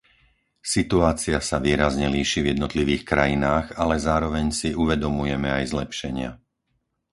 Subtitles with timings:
[0.75, 6.31] Situácia sa výrazne líši v jednotlivých krajinách, ale zároveň si uvedomujeme aj zlepšenia.